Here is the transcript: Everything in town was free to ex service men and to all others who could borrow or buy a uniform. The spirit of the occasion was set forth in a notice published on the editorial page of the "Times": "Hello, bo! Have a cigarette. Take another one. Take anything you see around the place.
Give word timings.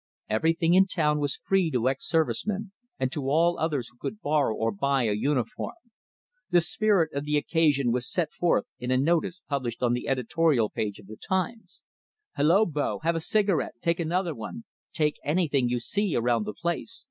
Everything 0.31 0.73
in 0.73 0.87
town 0.87 1.19
was 1.19 1.35
free 1.35 1.69
to 1.69 1.87
ex 1.87 2.07
service 2.09 2.43
men 2.47 2.71
and 2.99 3.11
to 3.11 3.29
all 3.29 3.59
others 3.59 3.87
who 3.89 3.97
could 3.99 4.19
borrow 4.19 4.55
or 4.55 4.71
buy 4.71 5.03
a 5.03 5.11
uniform. 5.13 5.75
The 6.49 6.59
spirit 6.59 7.13
of 7.13 7.23
the 7.23 7.37
occasion 7.37 7.91
was 7.91 8.11
set 8.11 8.33
forth 8.33 8.65
in 8.79 8.89
a 8.89 8.97
notice 8.97 9.41
published 9.47 9.83
on 9.83 9.93
the 9.93 10.07
editorial 10.07 10.71
page 10.71 10.97
of 10.97 11.05
the 11.05 11.17
"Times": 11.17 11.83
"Hello, 12.35 12.65
bo! 12.65 12.97
Have 13.03 13.13
a 13.15 13.19
cigarette. 13.19 13.75
Take 13.79 13.99
another 13.99 14.33
one. 14.33 14.63
Take 14.91 15.17
anything 15.23 15.69
you 15.69 15.77
see 15.77 16.15
around 16.15 16.45
the 16.45 16.55
place. 16.55 16.99